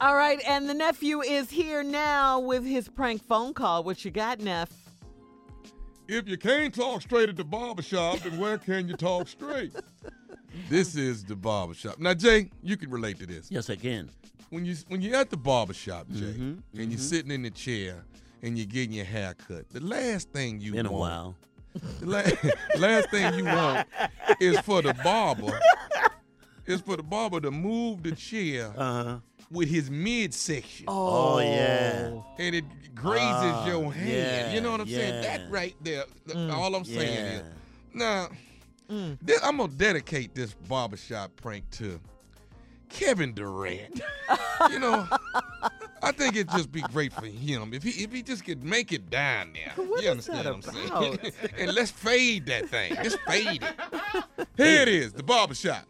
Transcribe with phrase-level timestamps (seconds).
[0.00, 3.84] All right, and the nephew is here now with his prank phone call.
[3.84, 4.70] What you got, Neff?
[6.08, 9.72] If you can't talk straight at the barbershop, then where can you talk straight?
[10.68, 11.98] this is the barbershop.
[11.98, 13.50] Now, Jay, you can relate to this.
[13.50, 14.10] Yes, I can.
[14.50, 18.04] When you when you're at the barbershop, Jay, Mhm, and you're sitting in the chair
[18.42, 20.86] and you're getting your hair cut, the last thing you want.
[20.88, 21.36] Been a while.
[22.00, 23.88] the la- last thing you want
[24.40, 25.58] is for the barber,
[26.66, 29.18] is for the barber to move the chair Uh huh.
[29.50, 30.86] With his midsection.
[30.88, 32.18] Oh, yeah.
[32.38, 32.64] and it
[32.94, 34.08] grazes Ah, your hand.
[34.08, 35.22] yeah, you know what I'm saying?
[35.22, 36.04] That right there.
[36.26, 37.38] th- All I'm saying Yeah.
[37.38, 37.42] is,
[37.92, 38.28] now,
[39.22, 42.00] this, I'm gonna dedicate this barbershop prank to
[42.88, 44.00] Kevin Durant.
[44.70, 45.06] you know,
[46.02, 48.92] I think it'd just be great for him if he if he just could make
[48.92, 49.72] it down there.
[49.86, 51.20] What you is that understand what I'm about?
[51.22, 51.32] saying?
[51.58, 52.94] and let's fade that thing.
[53.02, 54.46] Just fade it.
[54.56, 55.84] Here it is, the barbershop.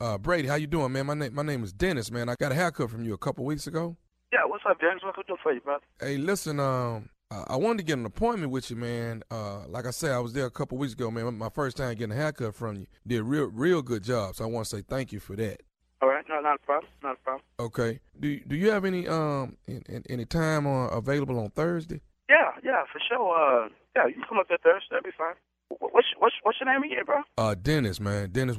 [0.00, 1.04] Uh, Brady, how you doing, man?
[1.06, 2.30] My name my name is Dennis, man.
[2.30, 3.96] I got a haircut from you a couple weeks ago.
[4.32, 5.02] Yeah, what's up, Dennis?
[5.02, 5.84] What can I do for you, brother?
[6.00, 9.22] Hey, listen, um, I wanted to get an appointment with you, man.
[9.30, 11.36] Uh, like I said, I was there a couple weeks ago, man.
[11.36, 12.86] My first time getting a haircut from you.
[13.06, 14.36] Did a real, real good job.
[14.36, 15.60] So I want to say thank you for that.
[16.00, 17.44] All right, no, not a problem, not a problem.
[17.60, 18.00] Okay.
[18.18, 22.00] Do Do you have any um in, in, any time uh, available on Thursday?
[22.30, 23.36] Yeah, yeah, for sure.
[23.36, 24.86] Uh, yeah, you can come up there Thursday.
[24.92, 25.34] that'd be fine.
[25.68, 27.20] What's what's what's your name again, bro?
[27.36, 28.30] Uh, Dennis, man.
[28.30, 28.56] Dennis.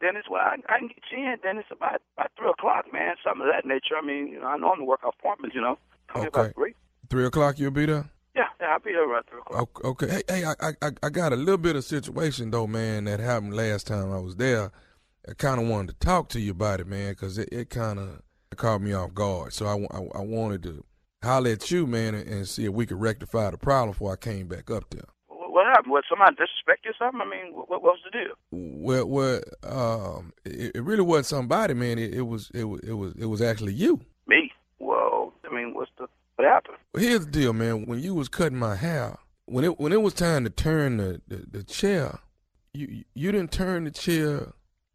[0.00, 0.24] Dennis.
[0.30, 3.14] Well, I, I can get you in, Dennis, about about three o'clock, man.
[3.24, 3.96] Something of that nature.
[4.00, 5.78] I mean, you know, I normally work out appointments, you know.
[6.14, 6.26] Okay.
[6.26, 6.74] about three.
[7.10, 7.58] Three o'clock.
[7.58, 8.08] You'll be there.
[8.34, 9.84] Yeah, yeah, I'll be there around three o'clock.
[9.84, 10.08] Okay.
[10.08, 13.04] Hey, hey, I, I I got a little bit of situation though, man.
[13.04, 14.70] That happened last time I was there.
[15.28, 17.98] I kind of wanted to talk to you about it, man, because it, it kind
[17.98, 18.22] of
[18.56, 19.52] caught me off guard.
[19.52, 20.84] So I, I, I wanted to
[21.22, 24.16] holler at you, man, and, and see if we could rectify the problem before I
[24.16, 25.04] came back up there.
[25.58, 25.92] What, what happened?
[25.92, 27.20] Was somebody disrespect you or something?
[27.20, 28.34] I mean, what, what was the deal?
[28.52, 31.98] Well, well, um, it, it really wasn't somebody, man.
[31.98, 34.00] It, it was, it was, it was, it was actually you.
[34.28, 34.52] Me?
[34.78, 36.76] Well, I mean, what's the what happened?
[36.94, 37.86] Well, here's the deal, man.
[37.86, 41.20] When you was cutting my hair, when it when it was time to turn the,
[41.26, 42.20] the, the chair,
[42.72, 44.52] you you didn't turn the chair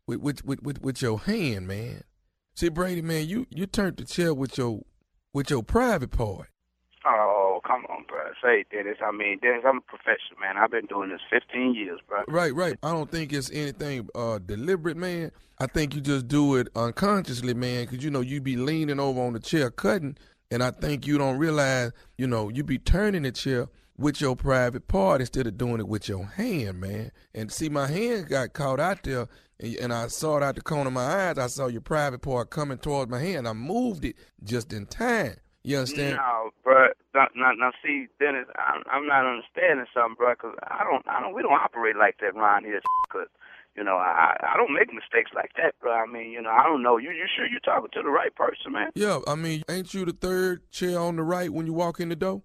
[0.07, 2.05] with with, with with with your hand, man.
[2.55, 4.83] See, Brady, man, you you turned the chair with your
[5.33, 6.47] with your private part.
[7.65, 8.19] Come on, bro.
[8.41, 8.97] Say, Dennis.
[9.01, 10.57] I mean, Dennis, I'm a professional, man.
[10.57, 12.23] I've been doing this 15 years, bro.
[12.27, 12.77] Right, right.
[12.83, 15.31] I don't think it's anything uh deliberate, man.
[15.59, 19.21] I think you just do it unconsciously, man, because you know you be leaning over
[19.21, 20.17] on the chair cutting,
[20.51, 24.35] and I think you don't realize, you know, you be turning the chair with your
[24.35, 27.11] private part instead of doing it with your hand, man.
[27.33, 29.27] And see, my hand got caught out there,
[29.59, 31.37] and, and I saw it out the corner of my eyes.
[31.37, 33.47] I saw your private part coming towards my hand.
[33.47, 35.35] I moved it just in time.
[35.63, 36.17] You understand?
[36.17, 36.87] No, bro.
[37.13, 40.35] Now, now, see, Dennis, I'm, I'm not understanding something, bro.
[40.35, 42.81] Cause I don't, I don't, we don't operate like that around here.
[43.11, 43.27] Cause
[43.75, 45.93] you know, I, I don't make mistakes like that, bro.
[45.93, 46.97] I mean, you know, I don't know.
[46.97, 48.89] You, you sure you're talking to the right person, man?
[48.95, 52.09] Yeah, I mean, ain't you the third chair on the right when you walk in
[52.09, 52.43] the door?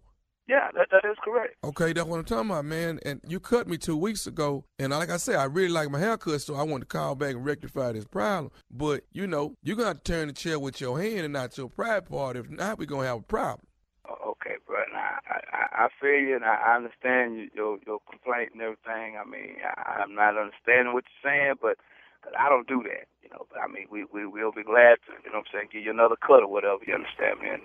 [0.49, 1.57] Yeah, that, that is correct.
[1.63, 2.99] Okay, that's what I'm talking about, man.
[3.05, 5.99] And you cut me two weeks ago, and like I said, I really like my
[5.99, 8.51] haircut, so I want to call back and rectify this problem.
[8.71, 11.59] But you know, you're gonna have to turn the chair with your hand and not
[11.59, 12.39] your pride part.
[12.39, 13.67] If not, we're gonna have a problem.
[14.09, 14.79] O- Okay, bro.
[14.91, 19.17] Now, I, I, feel you, and I understand you, your your complaint and everything.
[19.19, 21.77] I mean, I, I'm not understanding what you're saying, but
[22.23, 23.47] 'cause I don't do that, you know.
[23.51, 25.83] But I mean, we we will be glad to, you know, what I'm saying, give
[25.85, 26.81] you another cut or whatever.
[26.87, 27.61] You understand, man?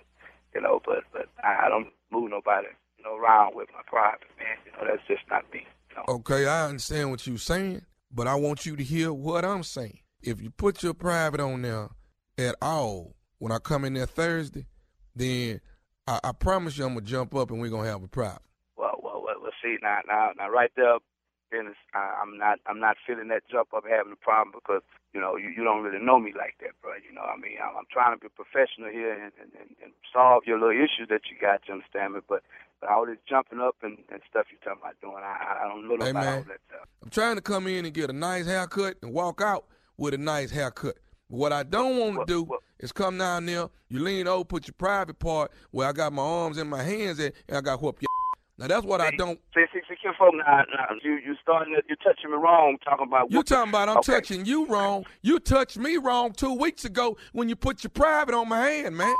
[0.53, 4.29] You know, but but I, I don't move nobody, you know, around with my private,
[4.37, 4.57] man.
[4.65, 5.65] You know, that's just not me.
[5.89, 6.03] You know.
[6.21, 7.81] Okay, I understand what you're saying,
[8.11, 9.99] but I want you to hear what I'm saying.
[10.21, 11.89] If you put your private on there
[12.37, 14.65] at all when I come in there Thursday,
[15.15, 15.59] then
[16.07, 18.41] I, I promise you I'm gonna jump up and we're gonna have a problem.
[18.75, 20.97] Well, well, well, well see now, now, now, right there,
[21.51, 24.81] Dennis, I, I'm not, I'm not feeling that jump up having a problem because
[25.13, 26.93] you know you, you don't really know me like that, bro.
[27.07, 29.93] You know, I mean, I'm, I'm trying to be professional here and, and, and, and
[30.11, 31.61] solve your little issues that you got.
[31.67, 32.19] You understand me?
[32.27, 32.43] But,
[32.81, 35.87] but all this jumping up and, and stuff you're talking about doing, I, I don't
[35.87, 36.37] know Hey, about man.
[36.39, 36.87] all that stuff.
[37.03, 39.65] I'm trying to come in and get a nice haircut and walk out
[39.95, 40.97] with a nice haircut.
[41.27, 44.67] What I don't want to do well- is come down there, you lean over, put
[44.67, 47.81] your private part where I got my arms and my hands at, and I got
[47.81, 48.07] whoop your.
[48.57, 49.39] Now that's what I don't.
[49.55, 52.77] See, see, see, Kim Folk, now, now, you, you starting, to, you touching me wrong,
[52.83, 53.31] talking about.
[53.31, 54.11] You talking about I'm Okay.
[54.13, 55.05] touching you wrong?
[55.21, 58.95] You touched me wrong two weeks ago when you put your private on my hand,
[58.95, 59.15] man.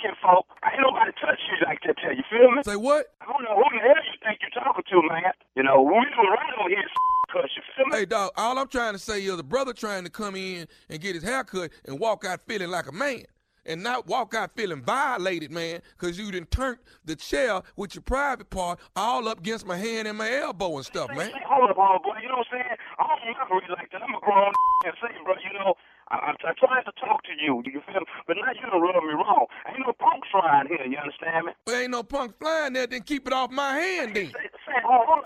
[0.00, 1.96] Kim Folk, ain't nobody touch you like that.
[1.98, 2.62] Tell you, feel me?
[2.64, 3.12] Say what?
[3.20, 5.32] I don't know who the hell you think you're talking to, man.
[5.56, 6.88] You know, we doing right on here,
[7.32, 7.98] cuz you feel me?
[7.98, 8.32] Hey, dog.
[8.36, 11.24] All I'm trying to say is a brother trying to come in and get his
[11.24, 13.24] haircut and walk out feeling like a man.
[13.66, 16.76] And not walk out feeling violated, man, because you done turned
[17.06, 20.84] the chair with your private part all up against my hand and my elbow and
[20.84, 21.32] stuff, man.
[21.48, 22.12] Hold up, hold up, boy.
[22.22, 22.76] You know what I'm saying?
[22.98, 24.02] I don't operate like that.
[24.02, 24.52] I'm a grown
[24.84, 25.72] and say, bro, you know,
[26.14, 27.58] I, I'm, I'm trying to talk to you.
[27.66, 28.06] You feel me?
[28.30, 29.46] But now you done rub me wrong.
[29.66, 30.86] Ain't no punks flying here.
[30.86, 31.52] You understand me?
[31.66, 32.86] Well, ain't no punk flying there.
[32.86, 34.30] Then keep it off my hand, then.
[34.30, 35.22] Say, say, hold on.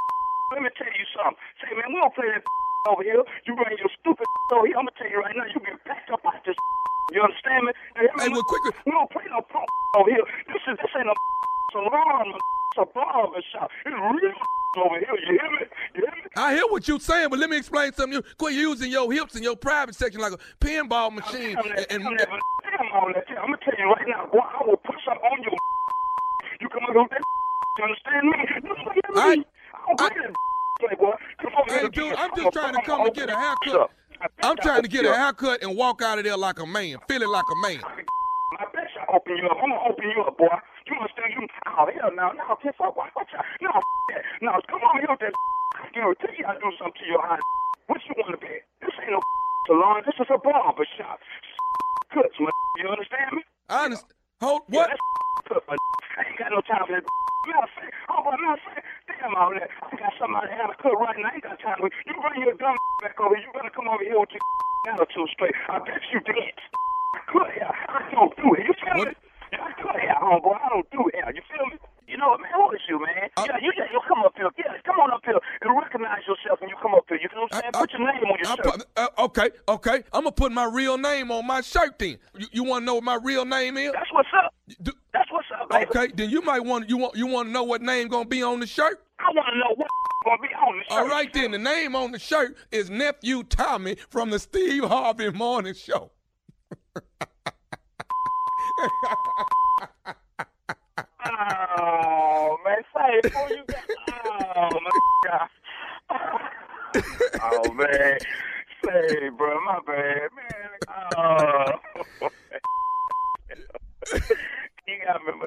[0.56, 1.36] Let me tell you something.
[1.60, 2.40] Say, man, we don't play that
[2.88, 3.20] over here.
[3.44, 4.24] You bring your stupid
[4.56, 4.80] over here.
[4.80, 5.44] I'm gonna tell you right now.
[5.44, 6.56] You get backed up out this.
[7.08, 7.72] You understand me?
[7.72, 8.04] Me?
[8.20, 8.68] Hey, well, quick.
[8.84, 9.64] We don't play no punk
[9.96, 10.20] over here.
[10.44, 11.16] This is this ain't a
[11.72, 12.36] salon.
[12.76, 13.72] A barber shop.
[13.86, 14.36] It's real
[14.76, 15.08] over here.
[15.26, 15.66] You hear me?
[15.94, 16.30] You hear me?
[16.36, 18.12] I hear what you're saying, but let me explain something.
[18.12, 21.56] You quit using your hips in your private section like a pinball machine.
[21.56, 23.06] Damn that, And, and, that, damn all.
[23.08, 24.38] I'm gonna tell you right now, boy.
[24.40, 25.52] I will put something on your.
[26.60, 27.20] You come over with that.
[27.78, 28.36] You understand me?
[28.64, 29.14] You?
[29.14, 30.08] I- I don't play
[30.98, 31.18] that.
[31.40, 33.80] Come over Hey, dude, I'm just trying to come and get a haircut.
[33.80, 33.90] up.
[34.42, 37.28] I'm trying to get a haircut and walk out of there like a man, feeling
[37.28, 37.80] like a man.
[38.58, 39.56] I bet I open you up.
[39.62, 40.46] I'm gonna open you up, boy.
[40.88, 41.30] You understand?
[41.36, 43.44] You oh hell no, no, piss off, watch out.
[43.60, 43.70] No,
[44.10, 44.22] that.
[44.40, 45.34] no, come on here with that.
[45.94, 47.38] You know, tell you I do something to your eye.
[47.86, 48.52] What you want to be?
[48.80, 49.20] This ain't no
[49.68, 50.02] salon.
[50.04, 51.20] This is a barber shop.
[52.12, 52.52] Cuts, man.
[52.80, 53.42] You understand me?
[53.68, 54.16] I understand.
[54.40, 54.88] Hold Yeah, what?
[54.96, 55.76] that's cut, man.
[56.16, 57.04] I ain't got no time for that.
[57.48, 59.70] Matter of fact, oh, but matter of fact, damn all that.
[59.72, 61.28] I got somebody to have a cut right now.
[61.28, 62.12] I ain't got time for you.
[62.16, 63.36] Bring your dumb back over.
[63.36, 64.44] You better come over here with your
[64.92, 65.56] attitude straight.
[65.68, 66.64] I bet you dance.
[67.16, 67.76] I could have.
[67.88, 68.64] I don't do it.
[68.68, 69.08] You feel What?
[69.08, 69.14] me?
[69.48, 70.60] Yeah, I could have, homeboy.
[70.60, 71.16] I don't do it.
[71.32, 71.76] You feel me?
[72.08, 72.52] You know what, man?
[72.56, 73.28] Who is you, man?
[73.36, 74.48] Uh, yeah, you, yeah, you come up here.
[74.60, 77.16] Yeah, come on up here and recognize yourself when you come up here.
[77.20, 77.72] You know what I'm saying?
[77.76, 78.64] I- Put your name on your I shirt.
[78.64, 80.02] put- uh, okay, okay.
[80.12, 82.18] I'm gonna put my real name on my shirt then.
[82.36, 83.92] You, you want to know what my real name is?
[83.92, 84.54] That's what's up.
[84.82, 85.86] Do- That's what's up, baby.
[85.90, 88.42] okay, then you might want you want you want to know what name gonna be
[88.42, 89.02] on the shirt.
[89.20, 89.88] I want to know what
[90.24, 90.98] gonna be on the shirt.
[91.02, 95.30] All right, then the name on the shirt is nephew Tommy from the Steve Harvey
[95.30, 96.10] Morning Show.
[101.40, 103.82] Oh man, say before you got.
[104.56, 104.90] Oh my
[105.26, 105.48] god.
[107.42, 108.18] Oh man,
[108.84, 110.70] say bro, my bad, man.
[111.16, 111.66] Oh.
[114.86, 115.46] you gotta remember.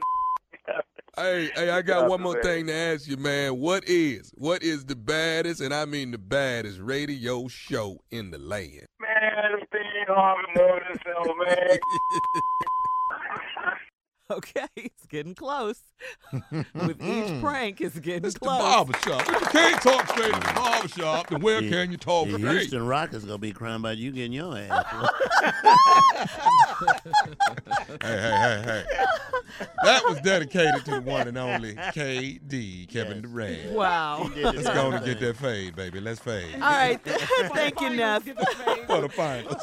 [1.18, 3.60] Hey, hey, I got one more thing to ask you, man.
[3.60, 8.38] What is what is the baddest, and I mean the baddest radio show in the
[8.38, 8.86] land?
[9.00, 11.80] Man, Steve Harvey Morning Show, man.
[14.32, 15.82] Okay, it's getting close.
[16.52, 17.42] With each hmm.
[17.42, 18.60] prank, it's getting It's the close.
[18.60, 19.22] barbershop.
[19.22, 20.56] If you can't talk straight in the hmm.
[20.56, 22.52] barbershop, then where can you talk The straight?
[22.60, 24.86] Houston Rockets gonna be crying about you getting your ass.
[28.02, 29.06] Hey, hey, hey, hey.
[29.84, 33.22] That was dedicated to the one and only KD, Kevin Yes.
[33.22, 33.72] Durant.
[33.72, 34.32] Wow.
[34.36, 36.00] Let's go on and get that fade, baby.
[36.00, 36.56] Let's fade.
[36.56, 37.00] All right.
[37.54, 38.24] Thank you, Neff.
[38.24, 39.62] For the finals.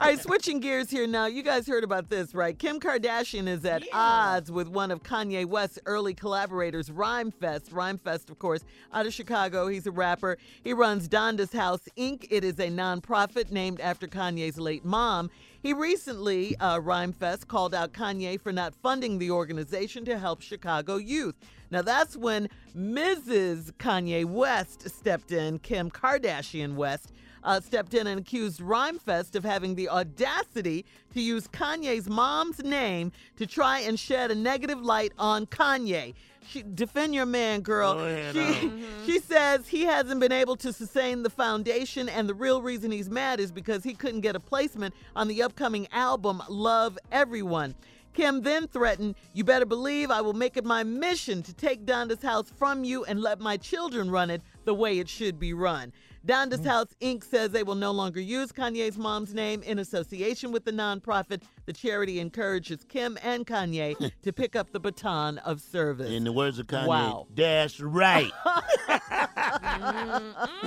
[0.00, 1.26] All right, switching gears here now.
[1.26, 2.58] You guys heard about this, right?
[2.58, 7.68] Kim Kardashian is at odds with one of Kanye West's early collaborators, Rhymefest.
[7.68, 8.64] Rhymefest, of course,
[8.94, 9.68] out of Chicago.
[9.68, 10.38] He's a rapper.
[10.64, 12.26] He runs Donda's House Inc.
[12.30, 15.30] It is a nonprofit named after Kanye's late mom.
[15.62, 20.96] He recently, uh, Rhymefest, called out Kanye for not funding the organization to help Chicago
[20.96, 21.34] youth.
[21.70, 23.72] Now, that's when Mrs.
[23.72, 27.12] Kanye West stepped in, Kim Kardashian West
[27.44, 30.84] uh, stepped in and accused Rhymefest of having the audacity
[31.14, 36.14] to use Kanye's mom's name to try and shed a negative light on Kanye.
[36.48, 37.94] She, defend your man, girl.
[37.94, 38.84] Go ahead she, on.
[39.06, 43.10] she says he hasn't been able to sustain the foundation, and the real reason he's
[43.10, 47.74] mad is because he couldn't get a placement on the upcoming album Love Everyone.
[48.12, 52.22] Kim then threatened, You better believe I will make it my mission to take Donda's
[52.22, 55.92] house from you and let my children run it the way it should be run.
[56.24, 56.66] Donda's mm.
[56.66, 57.24] House Inc.
[57.24, 61.42] says they will no longer use Kanye's mom's name in association with the nonprofit.
[61.66, 64.06] The charity encourages Kim and Kanye hmm.
[64.22, 66.08] to pick up the baton of service.
[66.08, 67.26] In the words of Kanye, Wow.
[67.34, 68.30] that's right.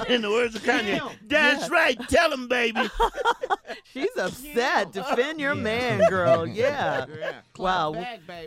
[0.10, 1.98] In the words of Kanye, that's right.
[2.10, 2.82] Tell him, baby.
[3.93, 4.91] She's upset.
[4.91, 6.48] Defend your man, girl.
[6.53, 7.05] Yeah.
[7.58, 7.96] Wow.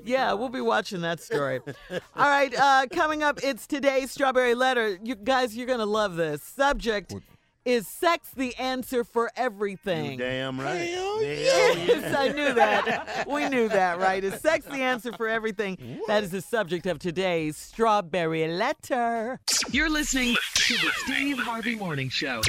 [0.05, 1.61] Yeah, we'll be watching that story.
[1.91, 4.99] All right, uh, coming up, it's today's Strawberry Letter.
[5.03, 6.43] You guys, you're going to love this.
[6.43, 7.15] Subject
[7.67, 10.19] is sex the answer for everything?
[10.19, 10.89] Damn right.
[10.89, 12.19] Hell Hell Yes, yeah.
[12.19, 13.27] I knew that.
[13.29, 14.23] We knew that, right?
[14.23, 16.01] Is sex the answer for everything?
[16.07, 19.41] That is the subject of today's Strawberry Letter.
[19.71, 22.41] You're listening to the Steve Harvey Morning Show.